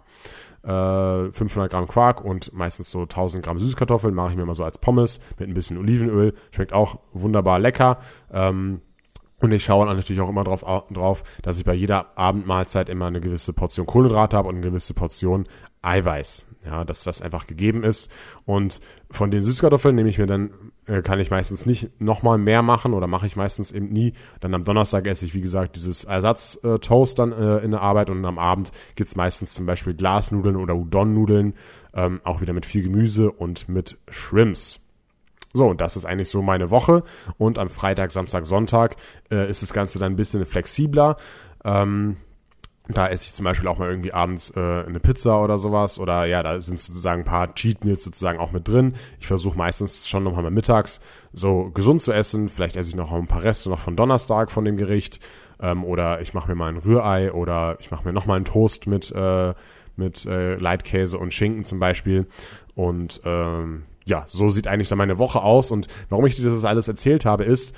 [0.62, 4.64] äh, 500 Gramm Quark und meistens so 1000 Gramm Süßkartoffeln mache ich mir mal so
[4.64, 6.34] als Pommes mit ein bisschen Olivenöl.
[6.50, 7.98] Schmeckt auch wunderbar lecker.
[8.32, 8.80] Ähm,
[9.40, 13.20] und ich schaue natürlich auch immer drauf, drauf, dass ich bei jeder Abendmahlzeit immer eine
[13.20, 15.46] gewisse Portion Kohlenhydrate habe und eine gewisse Portion
[15.82, 16.46] Eiweiß.
[16.66, 18.10] Ja, dass das einfach gegeben ist.
[18.44, 20.69] Und von den Süßkartoffeln nehme ich mir dann,
[21.02, 24.12] kann ich meistens nicht nochmal mehr machen oder mache ich meistens eben nie.
[24.40, 28.24] Dann am Donnerstag esse ich, wie gesagt, dieses Ersatz-Toast dann äh, in der Arbeit und
[28.24, 31.54] am Abend gibt's meistens zum Beispiel Glasnudeln oder Udon-Nudeln,
[31.94, 34.80] ähm, auch wieder mit viel Gemüse und mit Shrimps.
[35.52, 37.02] So, und das ist eigentlich so meine Woche.
[37.38, 38.96] Und am Freitag, Samstag, Sonntag
[39.30, 41.16] äh, ist das Ganze dann ein bisschen flexibler.
[41.64, 42.16] Ähm,
[42.88, 45.98] Da esse ich zum Beispiel auch mal irgendwie abends äh, eine Pizza oder sowas.
[45.98, 48.94] Oder ja, da sind sozusagen ein paar Cheat Meals sozusagen auch mit drin.
[49.20, 51.00] Ich versuche meistens schon nochmal mal mittags
[51.32, 52.48] so gesund zu essen.
[52.48, 55.20] Vielleicht esse ich noch ein paar Reste noch von Donnerstag von dem Gericht.
[55.60, 58.86] Ähm, oder ich mache mir mal ein Rührei oder ich mache mir nochmal einen Toast
[58.86, 59.54] mit, äh,
[59.96, 62.26] mit äh, Leitkäse und Schinken zum Beispiel.
[62.74, 65.70] Und ähm, ja, so sieht eigentlich dann meine Woche aus.
[65.70, 67.74] Und warum ich dir das alles erzählt habe, ist,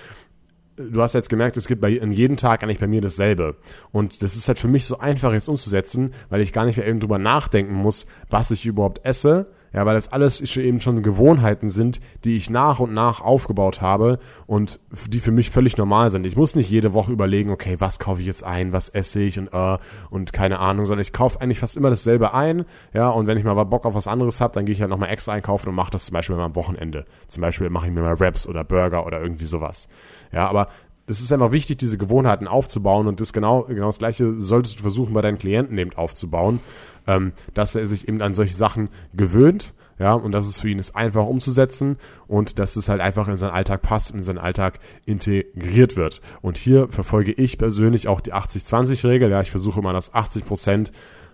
[0.76, 3.56] du hast jetzt gemerkt, es gibt bei jedem Tag eigentlich bei mir dasselbe.
[3.90, 6.86] Und das ist halt für mich so einfach jetzt umzusetzen, weil ich gar nicht mehr
[6.86, 9.46] eben drüber nachdenken muss, was ich überhaupt esse.
[9.72, 14.18] Ja, weil das alles eben schon Gewohnheiten sind, die ich nach und nach aufgebaut habe
[14.46, 16.26] und die für mich völlig normal sind.
[16.26, 19.38] Ich muss nicht jede Woche überlegen, okay, was kaufe ich jetzt ein, was esse ich
[19.38, 19.78] und äh,
[20.10, 22.64] und keine Ahnung, sondern ich kaufe eigentlich fast immer dasselbe ein.
[22.92, 25.10] Ja, und wenn ich mal Bock auf was anderes habe, dann gehe ich halt nochmal
[25.10, 27.06] extra einkaufen und mache das zum Beispiel mal am Wochenende.
[27.28, 29.88] Zum Beispiel mache ich mir mal Wraps oder Burger oder irgendwie sowas.
[30.32, 30.68] Ja, aber
[31.06, 34.82] es ist einfach wichtig, diese Gewohnheiten aufzubauen und das genau, genau das Gleiche solltest du
[34.82, 36.60] versuchen, bei deinen Klienten eben aufzubauen,
[37.06, 40.78] ähm, dass er sich eben an solche Sachen gewöhnt, ja, und dass es für ihn
[40.78, 44.38] ist einfach umzusetzen und dass es halt einfach in seinen Alltag passt und in seinen
[44.38, 46.20] Alltag integriert wird.
[46.40, 50.92] Und hier verfolge ich persönlich auch die 80-20-Regel, ja, ich versuche immer, dass 80 Prozent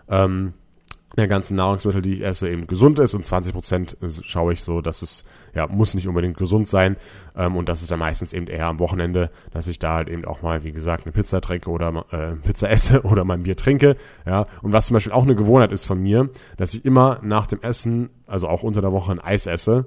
[0.09, 0.53] ähm,
[1.19, 4.81] der ganzen Nahrungsmittel, die ich esse, eben gesund ist und 20 Prozent schaue ich so,
[4.81, 6.97] dass es, ja, muss nicht unbedingt gesund sein
[7.37, 10.25] ähm, und das ist dann meistens eben eher am Wochenende, dass ich da halt eben
[10.25, 13.97] auch mal, wie gesagt, eine Pizza trinke oder äh, Pizza esse oder mal Bier trinke,
[14.27, 17.47] ja, und was zum Beispiel auch eine Gewohnheit ist von mir, dass ich immer nach
[17.47, 19.85] dem Essen, also auch unter der Woche ein Eis esse,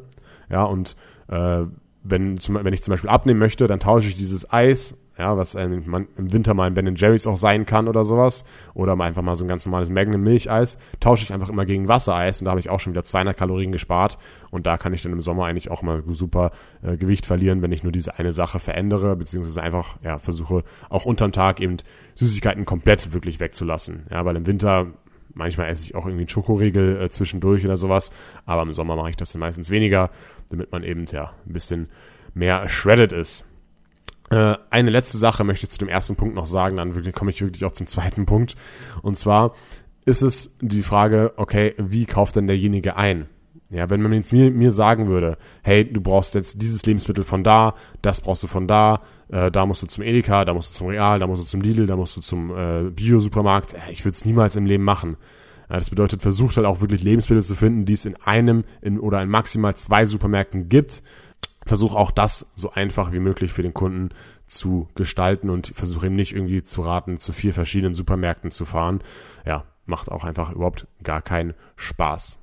[0.49, 0.95] ja, und
[1.29, 1.61] äh,
[2.03, 5.55] wenn, zum, wenn ich zum Beispiel abnehmen möchte, dann tausche ich dieses Eis ja, was
[5.55, 9.05] ein, man, im Winter mal ein Ben Jerry's auch sein kann oder sowas, oder mal
[9.05, 12.45] einfach mal so ein ganz normales Magnum Milcheis, tausche ich einfach immer gegen Wassereis und
[12.45, 14.17] da habe ich auch schon wieder 200 Kalorien gespart.
[14.49, 17.71] Und da kann ich dann im Sommer eigentlich auch mal super äh, Gewicht verlieren, wenn
[17.71, 21.77] ich nur diese eine Sache verändere, beziehungsweise einfach, ja, versuche auch unterm Tag eben
[22.15, 24.87] Süßigkeiten komplett wirklich wegzulassen, ja, weil im Winter
[25.33, 28.11] Manchmal esse ich auch irgendwie einen Schokoriegel äh, zwischendurch oder sowas,
[28.45, 30.09] aber im Sommer mache ich das dann meistens weniger,
[30.49, 31.87] damit man eben ja ein bisschen
[32.33, 33.45] mehr shredded ist.
[34.31, 37.41] Äh, eine letzte Sache möchte ich zu dem ersten Punkt noch sagen, dann komme ich
[37.41, 38.55] wirklich auch zum zweiten Punkt.
[39.01, 39.53] Und zwar
[40.05, 43.27] ist es die Frage, okay, wie kauft denn derjenige ein?
[43.69, 47.43] Ja, wenn man jetzt mir, mir sagen würde, hey, du brauchst jetzt dieses Lebensmittel von
[47.43, 50.77] da, das brauchst du von da, äh, da musst du zum Edeka, da musst du
[50.77, 54.03] zum Real, da musst du zum Lidl, da musst du zum äh, Bio-Supermarkt, äh, ich
[54.03, 55.17] würde es niemals im Leben machen.
[55.69, 58.99] Ja, das bedeutet, versucht halt auch wirklich Lebensmittel zu finden, die es in einem in,
[58.99, 61.01] oder in maximal zwei Supermärkten gibt
[61.65, 64.09] versuche auch das so einfach wie möglich für den Kunden
[64.47, 69.01] zu gestalten und versuche ihm nicht irgendwie zu raten, zu vier verschiedenen Supermärkten zu fahren.
[69.45, 72.39] Ja, macht auch einfach überhaupt gar keinen Spaß.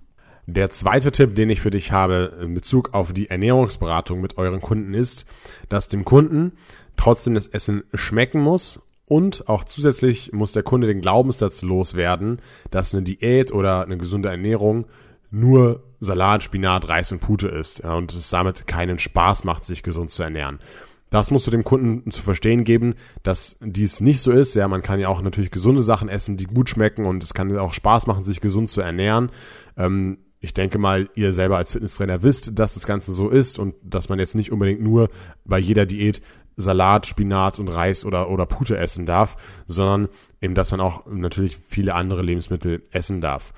[0.47, 4.63] Der zweite Tipp, den ich für dich habe in Bezug auf die Ernährungsberatung mit euren
[4.63, 5.27] Kunden ist,
[5.69, 6.53] dass dem Kunden
[6.97, 12.95] trotzdem das Essen schmecken muss und auch zusätzlich muss der Kunde den Glaubenssatz loswerden, dass
[12.95, 14.87] eine Diät oder eine gesunde Ernährung
[15.31, 20.11] nur Salat, Spinat, Reis und Pute isst und es damit keinen Spaß macht, sich gesund
[20.11, 20.59] zu ernähren.
[21.11, 24.55] Das musst du dem Kunden zu verstehen geben, dass dies nicht so ist.
[24.55, 27.57] Ja, man kann ja auch natürlich gesunde Sachen essen, die gut schmecken und es kann
[27.59, 29.31] auch Spaß machen, sich gesund zu ernähren.
[29.77, 33.75] Ähm, ich denke mal, ihr selber als Fitnesstrainer wisst, dass das Ganze so ist und
[33.83, 35.09] dass man jetzt nicht unbedingt nur
[35.45, 36.21] bei jeder Diät
[36.57, 40.09] Salat, Spinat und Reis oder, oder Pute essen darf, sondern
[40.41, 43.53] eben, dass man auch natürlich viele andere Lebensmittel essen darf.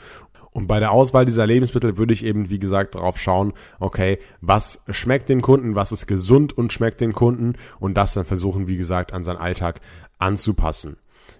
[0.52, 4.82] Und bei der Auswahl dieser Lebensmittel würde ich eben, wie gesagt, darauf schauen, okay, was
[4.88, 8.76] schmeckt dem Kunden, was ist gesund und schmeckt dem Kunden und das dann versuchen, wie
[8.76, 9.80] gesagt, an seinen Alltag
[10.18, 10.96] anzupassen.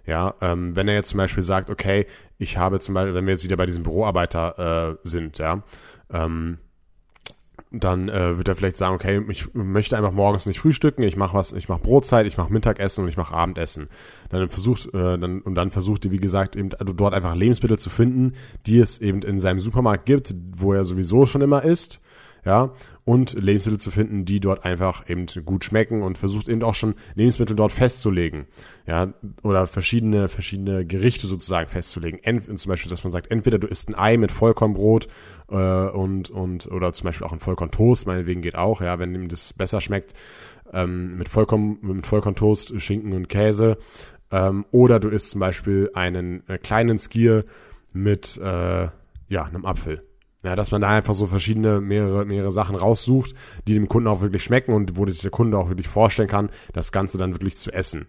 [0.07, 2.07] Ja, ähm, wenn er jetzt zum Beispiel sagt, okay,
[2.39, 5.63] ich habe zum Beispiel, wenn wir jetzt wieder bei diesem Büroarbeiter äh, sind, ja,
[6.13, 6.59] ähm,
[7.73, 11.37] dann äh, wird er vielleicht sagen, okay, ich möchte einfach morgens nicht frühstücken, ich mache
[11.37, 13.89] was, ich mache Brotzeit, ich mache Mittagessen und ich mache Abendessen.
[14.31, 17.79] Dann versucht äh, dann und dann versucht er wie gesagt eben also dort einfach Lebensmittel
[17.79, 18.35] zu finden,
[18.67, 22.01] die es eben in seinem Supermarkt gibt, wo er sowieso schon immer isst
[22.45, 22.73] ja,
[23.05, 26.95] und Lebensmittel zu finden, die dort einfach eben gut schmecken und versucht eben auch schon
[27.15, 28.47] Lebensmittel dort festzulegen,
[28.87, 32.21] ja, oder verschiedene, verschiedene Gerichte sozusagen festzulegen.
[32.23, 35.09] Ent, zum Beispiel, dass man sagt, entweder du isst ein Ei mit Vollkornbrot
[35.51, 39.29] äh, und, und, oder zum Beispiel auch ein Vollkorntoast, meinetwegen geht auch, ja, wenn ihm
[39.29, 40.15] das besser schmeckt,
[40.73, 43.77] ähm, mit Vollkorn, mit Vollkorntoast, Schinken und Käse,
[44.31, 47.45] ähm, oder du isst zum Beispiel einen äh, kleinen Skier
[47.93, 48.89] mit, äh,
[49.29, 50.03] ja, einem Apfel
[50.43, 53.35] ja, dass man da einfach so verschiedene, mehrere, mehrere Sachen raussucht,
[53.69, 56.51] die dem Kunden auch wirklich schmecken und wo sich der Kunde auch wirklich vorstellen kann,
[56.73, 58.07] das Ganze dann wirklich zu essen.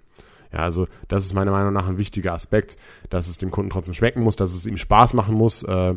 [0.54, 2.78] Ja, also das ist meiner Meinung nach ein wichtiger Aspekt,
[3.10, 5.96] dass es dem Kunden trotzdem schmecken muss, dass es ihm Spaß machen muss, äh,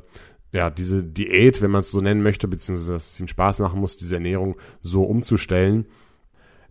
[0.53, 3.81] ja, diese Diät, wenn man es so nennen möchte, beziehungsweise dass es ihm Spaß machen
[3.81, 5.87] muss, diese Ernährung so umzustellen,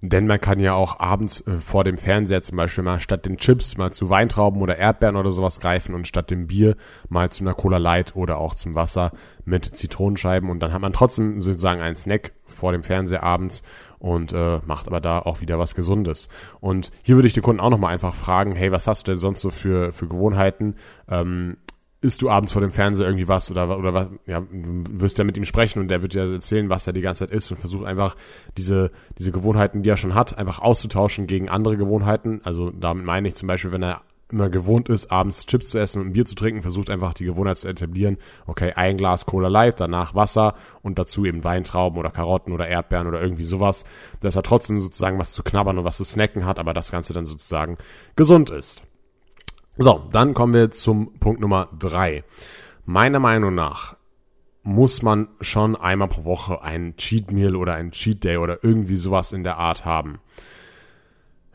[0.05, 3.37] Denn man kann ja auch abends äh, vor dem Fernseher zum Beispiel mal statt den
[3.37, 6.75] Chips mal zu Weintrauben oder Erdbeeren oder sowas greifen und statt dem Bier
[7.07, 9.11] mal zu einer Cola Light oder auch zum Wasser
[9.45, 13.63] mit Zitronenscheiben und dann hat man trotzdem sozusagen einen Snack vor dem Fernseher abends
[13.97, 16.27] und äh, macht aber da auch wieder was Gesundes.
[16.59, 19.17] Und hier würde ich den Kunden auch nochmal einfach fragen, hey, was hast du denn
[19.17, 20.75] sonst so für, für Gewohnheiten?
[21.07, 21.55] Ähm,
[22.03, 25.37] isst du abends vor dem Fernseher irgendwie was oder oder was ja wirst ja mit
[25.37, 27.85] ihm sprechen und der wird dir erzählen was er die ganze Zeit isst und versucht
[27.85, 28.15] einfach
[28.57, 32.41] diese diese Gewohnheiten die er schon hat einfach auszutauschen gegen andere Gewohnheiten.
[32.43, 36.01] Also damit meine ich zum Beispiel wenn er immer gewohnt ist abends Chips zu essen
[36.01, 39.47] und ein Bier zu trinken versucht einfach die Gewohnheit zu etablieren okay ein Glas Cola
[39.47, 43.85] Light danach Wasser und dazu eben Weintrauben oder Karotten oder Erdbeeren oder irgendwie sowas
[44.19, 47.13] dass er trotzdem sozusagen was zu knabbern und was zu snacken hat aber das Ganze
[47.13, 47.77] dann sozusagen
[48.15, 48.83] gesund ist
[49.77, 52.23] so, dann kommen wir zum Punkt Nummer drei.
[52.85, 53.95] Meiner Meinung nach
[54.61, 58.95] muss man schon einmal pro Woche ein Cheat Meal oder ein Cheat Day oder irgendwie
[58.95, 60.19] sowas in der Art haben.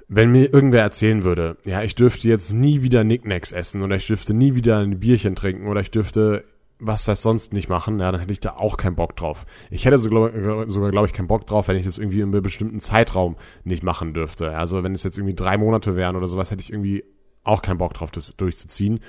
[0.09, 4.07] Wenn mir irgendwer erzählen würde, ja, ich dürfte jetzt nie wieder Nicknacks essen oder ich
[4.07, 6.44] dürfte nie wieder ein Bierchen trinken oder ich dürfte
[6.81, 9.46] was weiß sonst nicht machen, ja, dann hätte ich da auch keinen Bock drauf.
[9.70, 10.31] Ich hätte sogar,
[10.70, 13.83] sogar glaube ich, keinen Bock drauf, wenn ich das irgendwie in einem bestimmten Zeitraum nicht
[13.83, 14.57] machen dürfte.
[14.57, 17.04] Also wenn es jetzt irgendwie drei Monate wären oder sowas, hätte ich irgendwie
[17.48, 19.00] auch keinen Bock drauf, das durchzuziehen.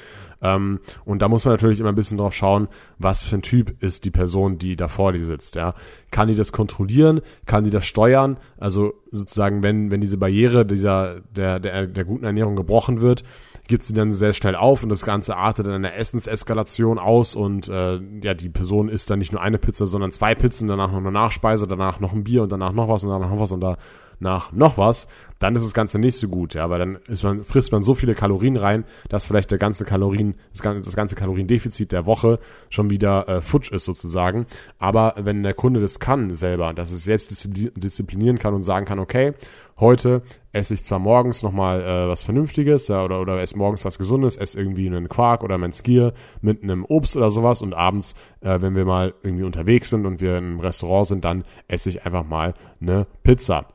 [0.41, 3.81] Ähm, und da muss man natürlich immer ein bisschen drauf schauen, was für ein Typ
[3.83, 5.55] ist die Person, die da vor dir sitzt.
[5.55, 5.75] Ja,
[6.11, 7.21] kann die das kontrollieren?
[7.45, 8.37] Kann die das steuern?
[8.57, 13.23] Also sozusagen, wenn wenn diese Barriere dieser der der der guten Ernährung gebrochen wird,
[13.69, 17.69] gibt sie dann sehr schnell auf und das Ganze artet in einer Essenseskalation aus und
[17.69, 20.97] äh, ja, die Person isst dann nicht nur eine Pizza, sondern zwei Pizzen, danach noch
[20.97, 23.61] eine Nachspeise, danach noch ein Bier und danach noch was und danach noch was und
[23.61, 23.77] da
[24.19, 25.07] nach noch was,
[25.39, 27.93] dann ist das Ganze nicht so gut, ja, weil dann ist man, frisst man so
[27.93, 32.39] viele Kalorien rein, dass vielleicht der ganze Kalorien, das ganze, das ganze Kaloriendefizit der Woche
[32.69, 34.45] schon wieder äh, futsch ist sozusagen.
[34.77, 38.99] Aber wenn der Kunde das kann selber, dass es selbst disziplinieren kann und sagen kann,
[38.99, 39.33] okay,
[39.79, 43.97] heute esse ich zwar morgens nochmal äh, was Vernünftiges, ja, oder, oder esse morgens was
[43.97, 48.15] Gesundes, esse irgendwie einen Quark oder mein Skier mit einem Obst oder sowas und abends,
[48.41, 52.05] äh, wenn wir mal irgendwie unterwegs sind und wir im Restaurant sind, dann esse ich
[52.05, 53.65] einfach mal eine Pizza.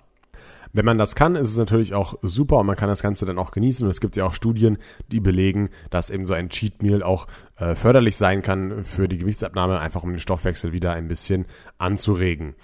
[0.75, 3.39] Wenn man das kann, ist es natürlich auch super und man kann das Ganze dann
[3.39, 3.87] auch genießen.
[3.87, 4.79] Und es gibt ja auch Studien,
[5.13, 9.19] die belegen, dass eben so ein Cheat Meal auch äh, förderlich sein kann für die
[9.19, 11.47] Gewichtsabnahme, einfach um den Stoffwechsel wieder ein bisschen
[11.79, 12.57] anzuregen.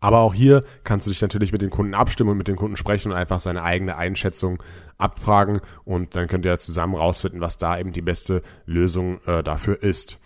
[0.00, 2.76] Aber auch hier kannst du dich natürlich mit den Kunden abstimmen und mit den Kunden
[2.76, 4.62] sprechen und einfach seine eigene Einschätzung
[4.96, 9.82] abfragen und dann könnt ihr zusammen rausfinden, was da eben die beste Lösung äh, dafür
[9.82, 10.18] ist.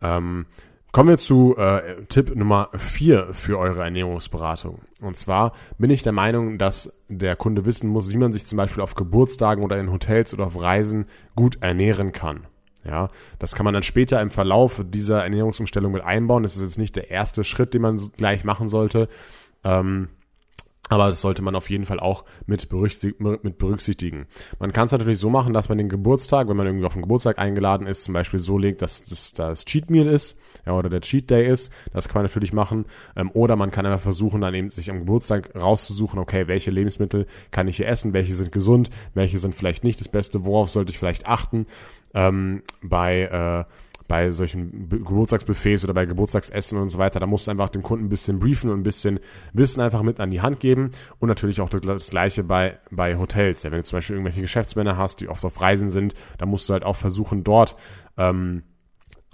[0.00, 0.46] Ähm,
[0.90, 4.80] Kommen wir zu äh, Tipp Nummer vier für eure Ernährungsberatung.
[5.02, 8.56] Und zwar bin ich der Meinung, dass der Kunde wissen muss, wie man sich zum
[8.56, 12.46] Beispiel auf Geburtstagen oder in Hotels oder auf Reisen gut ernähren kann.
[12.88, 16.42] Ja, das kann man dann später im Verlauf dieser Ernährungsumstellung mit einbauen.
[16.42, 19.08] Das ist jetzt nicht der erste Schritt, den man gleich machen sollte.
[19.62, 20.08] Ähm,
[20.88, 24.26] aber das sollte man auf jeden Fall auch mit, berücksichtigen.
[24.58, 27.02] Man kann es natürlich so machen, dass man den Geburtstag, wenn man irgendwie auf den
[27.02, 30.88] Geburtstag eingeladen ist, zum Beispiel so legt, dass das, das Cheat Meal ist, ja, oder
[30.88, 31.70] der Cheat Day ist.
[31.92, 32.86] Das kann man natürlich machen.
[33.16, 37.26] Ähm, oder man kann einfach versuchen, dann eben sich am Geburtstag rauszusuchen, okay, welche Lebensmittel
[37.50, 40.90] kann ich hier essen, welche sind gesund, welche sind vielleicht nicht das Beste, worauf sollte
[40.90, 41.66] ich vielleicht achten.
[42.14, 43.72] Ähm, bei äh,
[44.08, 48.06] bei solchen Geburtstagsbuffets oder bei Geburtstagsessen und so weiter, da musst du einfach den Kunden
[48.06, 49.20] ein bisschen briefen und ein bisschen
[49.52, 53.18] Wissen einfach mit an die Hand geben und natürlich auch das, das gleiche bei, bei
[53.18, 53.62] Hotels.
[53.62, 56.68] Ja, wenn du zum Beispiel irgendwelche Geschäftsmänner hast, die oft auf Reisen sind, dann musst
[56.68, 57.76] du halt auch versuchen, dort
[58.16, 58.62] ähm,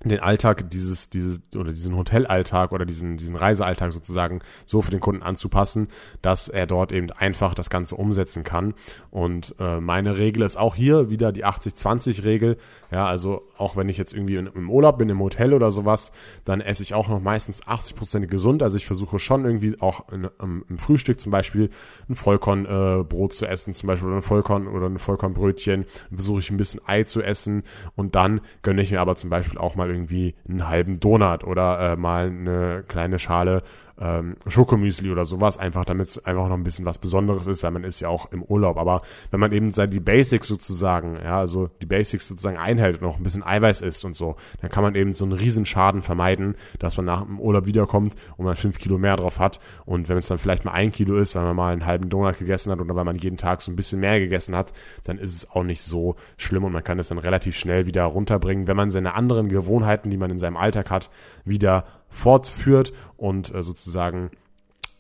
[0.02, 5.00] den Alltag dieses, dieses oder diesen Hotelalltag oder diesen, diesen Reisealltag sozusagen so für den
[5.00, 5.88] Kunden anzupassen,
[6.20, 8.74] dass er dort eben einfach das Ganze umsetzen kann.
[9.10, 12.56] Und äh, meine Regel ist auch hier wieder die 80-20-Regel.
[12.90, 16.12] Ja, also auch wenn ich jetzt irgendwie in, im Urlaub bin, im Hotel oder sowas,
[16.44, 18.62] dann esse ich auch noch meistens 80 Prozent gesund.
[18.62, 21.70] Also ich versuche schon irgendwie auch in, im, im, Frühstück zum Beispiel
[22.08, 25.86] ein Vollkornbrot äh, zu essen, zum Beispiel oder ein Vollkorn oder ein Vollkornbrötchen.
[26.12, 27.62] Versuche ich ein bisschen Ei zu essen
[27.94, 31.92] und dann gönne ich mir aber zum Beispiel auch mal irgendwie einen halben Donut oder
[31.92, 33.62] äh, mal eine kleine Schale
[34.00, 37.70] ähm, Schokomüsli oder sowas, einfach damit es einfach noch ein bisschen was Besonderes ist, weil
[37.70, 38.76] man ist ja auch im Urlaub.
[38.76, 43.16] Aber wenn man eben die Basics sozusagen, ja, also die Basics sozusagen einhält und noch
[43.16, 46.56] ein bisschen Eiweiß isst und so, dann kann man eben so einen riesen Schaden vermeiden,
[46.78, 49.60] dass man nach dem Urlaub wiederkommt und man fünf Kilo mehr drauf hat.
[49.86, 52.38] Und wenn es dann vielleicht mal ein Kilo ist, weil man mal einen halben Donut
[52.38, 54.72] gegessen hat oder weil man jeden Tag so ein bisschen mehr gegessen hat,
[55.04, 58.04] dann ist es auch nicht so schlimm und man kann es dann relativ schnell wieder
[58.04, 61.10] runterbringen, wenn man seine anderen Gewohnheiten, die man in seinem Alltag hat,
[61.44, 64.30] wieder fortführt und äh, sozusagen,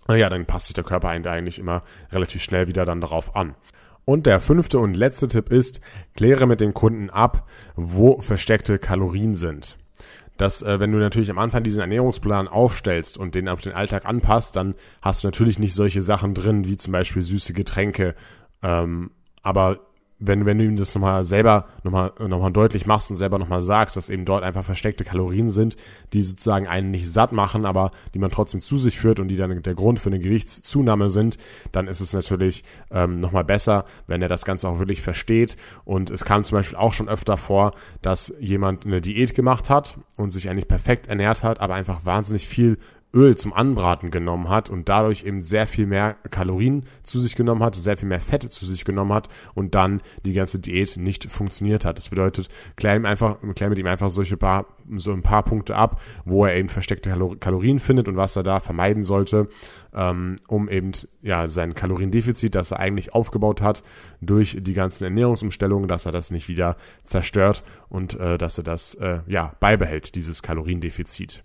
[0.08, 3.54] naja, dann passt sich der Körper eigentlich immer relativ schnell wieder dann darauf an.
[4.04, 5.80] Und der fünfte und letzte Tipp ist,
[6.14, 9.78] kläre mit dem Kunden ab, wo versteckte Kalorien sind.
[10.36, 14.04] dass äh, wenn du natürlich am Anfang diesen Ernährungsplan aufstellst und den auf den Alltag
[14.04, 18.14] anpasst, dann hast du natürlich nicht solche Sachen drin, wie zum Beispiel süße Getränke.
[18.62, 19.78] Ähm, aber
[20.18, 23.62] wenn, wenn du ihm das nochmal selber nochmal noch mal deutlich machst und selber nochmal
[23.62, 25.76] sagst, dass eben dort einfach versteckte Kalorien sind,
[26.12, 29.36] die sozusagen einen nicht satt machen, aber die man trotzdem zu sich führt und die
[29.36, 31.38] dann der Grund für eine Gewichtszunahme sind,
[31.72, 35.56] dann ist es natürlich ähm, nochmal besser, wenn er das Ganze auch wirklich versteht.
[35.84, 39.98] Und es kam zum Beispiel auch schon öfter vor, dass jemand eine Diät gemacht hat
[40.16, 42.78] und sich eigentlich perfekt ernährt hat, aber einfach wahnsinnig viel
[43.14, 47.62] Öl zum Anbraten genommen hat und dadurch eben sehr viel mehr Kalorien zu sich genommen
[47.62, 51.30] hat, sehr viel mehr Fette zu sich genommen hat und dann die ganze Diät nicht
[51.30, 51.98] funktioniert hat.
[51.98, 54.66] Das bedeutet, klär ihm einfach, klär mit ihm einfach solche paar,
[54.96, 58.60] so ein paar Punkte ab, wo er eben versteckte Kalorien findet und was er da
[58.60, 59.48] vermeiden sollte,
[59.94, 60.92] ähm, um eben,
[61.22, 63.82] ja, sein Kaloriendefizit, das er eigentlich aufgebaut hat,
[64.20, 68.94] durch die ganzen Ernährungsumstellungen, dass er das nicht wieder zerstört und äh, dass er das,
[68.94, 71.44] äh, ja, beibehält, dieses Kaloriendefizit.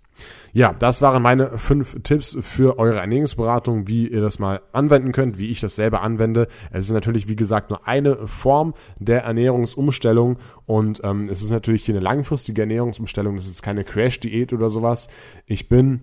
[0.52, 5.38] Ja, das waren meine fünf Tipps für eure Ernährungsberatung, wie ihr das mal anwenden könnt,
[5.38, 6.48] wie ich das selber anwende.
[6.70, 11.84] Es ist natürlich, wie gesagt, nur eine Form der Ernährungsumstellung und ähm, es ist natürlich
[11.84, 13.29] hier eine langfristige Ernährungsumstellung.
[13.36, 15.08] Das ist keine Crash-Diät oder sowas.
[15.46, 16.00] Ich bin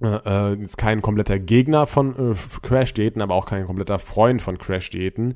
[0.00, 4.58] äh, äh jetzt kein kompletter Gegner von äh, Crash-Diäten, aber auch kein kompletter Freund von
[4.58, 5.34] Crash-Diäten.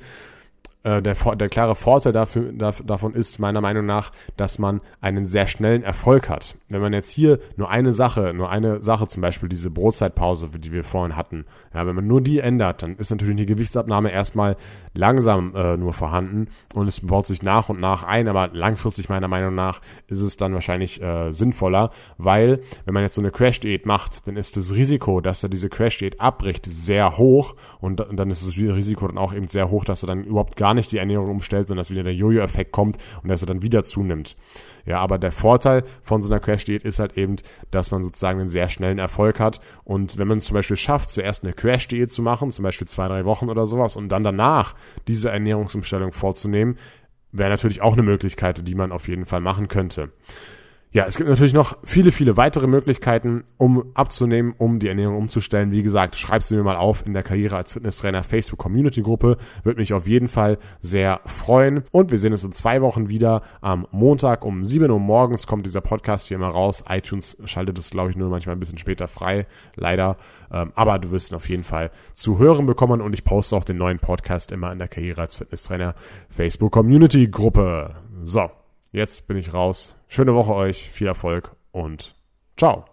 [0.85, 5.47] Äh, der, der klare Vorteil dafür, davon ist meiner Meinung nach, dass man einen sehr
[5.47, 6.57] schnellen Erfolg hat.
[6.69, 10.73] Wenn man jetzt hier nur eine Sache, nur eine Sache, zum Beispiel diese Brotzeitpause, die
[10.73, 14.57] wir vorhin hatten, ja, wenn man nur die ändert, dann ist natürlich die Gewichtsabnahme erstmal
[14.95, 19.29] langsam äh, nur vorhanden und es baut sich nach und nach ein, aber langfristig meiner
[19.29, 23.87] Meinung nach ist es dann wahrscheinlich äh, sinnvoller, weil wenn man jetzt so eine Crash-Diät
[23.87, 28.31] macht, dann ist das Risiko, dass er diese Crash-Diät abbricht, sehr hoch und, und dann
[28.31, 30.99] ist das Risiko dann auch eben sehr hoch, dass er dann überhaupt gar nicht die
[30.99, 34.37] Ernährung umstellt, sondern dass wieder der Jojo-Effekt kommt und dass er dann wieder zunimmt.
[34.85, 37.37] Ja, aber der Vorteil von so einer Crash-Diät ist halt eben,
[37.71, 39.61] dass man sozusagen einen sehr schnellen Erfolg hat.
[39.85, 43.09] Und wenn man es zum Beispiel schafft, zuerst eine Crash-Diät zu machen, zum Beispiel zwei,
[43.09, 44.75] drei Wochen oder sowas, und dann danach
[45.09, 46.77] diese Ernährungsumstellung vorzunehmen,
[47.33, 50.11] wäre natürlich auch eine Möglichkeit, die man auf jeden Fall machen könnte.
[50.95, 55.71] Ja, es gibt natürlich noch viele, viele weitere Möglichkeiten, um abzunehmen, um die Ernährung umzustellen.
[55.71, 59.39] Wie gesagt, schreib sie mir mal auf in der Karriere als Fitnesstrainer Facebook Community Gruppe.
[59.63, 61.85] Würde mich auf jeden Fall sehr freuen.
[61.93, 63.41] Und wir sehen uns in zwei Wochen wieder.
[63.63, 66.85] Am Montag um 7 Uhr morgens kommt dieser Podcast hier immer raus.
[66.87, 69.47] iTunes schaltet es, glaube ich, nur manchmal ein bisschen später frei.
[69.75, 70.19] Leider.
[70.53, 73.65] Ähm, aber du wirst ihn auf jeden Fall zu hören bekommen und ich poste auch
[73.65, 75.95] den neuen Podcast immer in der Karriere als Fitnesstrainer
[76.29, 77.95] Facebook Community Gruppe.
[78.25, 78.51] So,
[78.93, 79.97] jetzt bin ich raus.
[80.15, 82.15] Schöne Woche euch, viel Erfolg und
[82.59, 82.85] ciao.